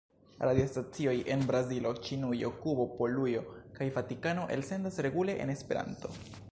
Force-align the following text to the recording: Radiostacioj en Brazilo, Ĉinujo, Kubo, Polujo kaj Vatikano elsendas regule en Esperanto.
Radiostacioj 0.43 1.13
en 1.35 1.43
Brazilo, 1.51 1.91
Ĉinujo, 2.07 2.51
Kubo, 2.65 2.89
Polujo 2.97 3.45
kaj 3.77 3.91
Vatikano 4.01 4.51
elsendas 4.57 5.03
regule 5.09 5.41
en 5.45 5.59
Esperanto. 5.59 6.19